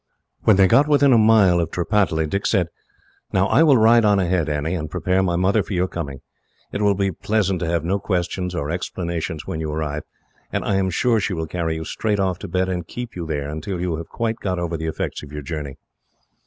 When 0.45 0.55
they 0.55 0.65
got 0.67 0.87
within 0.87 1.13
a 1.13 1.17
mile 1.19 1.59
of 1.59 1.69
Tripataly, 1.69 2.25
Dick 2.27 2.47
said: 2.47 2.69
"Now 3.31 3.45
I 3.45 3.61
will 3.61 3.77
ride 3.77 4.03
on 4.03 4.17
ahead, 4.17 4.49
Annie, 4.49 4.73
and 4.73 4.89
prepare 4.89 5.21
my 5.21 5.35
mother 5.35 5.61
for 5.61 5.73
your 5.73 5.87
coming. 5.87 6.21
It 6.71 6.81
will 6.81 6.95
be 6.95 7.11
pleasant 7.11 7.59
to 7.59 7.67
have 7.67 7.83
no 7.85 7.99
questions 7.99 8.55
or 8.55 8.71
explanations 8.71 9.45
when 9.45 9.59
you 9.61 9.71
arrive, 9.71 10.01
and 10.51 10.65
I 10.65 10.77
am 10.77 10.89
sure 10.89 11.19
she 11.19 11.33
will 11.33 11.45
carry 11.45 11.75
you 11.75 11.85
straight 11.85 12.19
off 12.19 12.39
to 12.39 12.47
bed, 12.47 12.67
and 12.67 12.87
keep 12.87 13.15
you 13.15 13.27
there, 13.27 13.47
until 13.47 13.79
you 13.79 13.97
have 13.97 14.09
quite 14.09 14.39
got 14.39 14.57
over 14.57 14.75
the 14.75 14.87
effects 14.87 15.21
of 15.21 15.31
your 15.31 15.43
journey." 15.43 15.77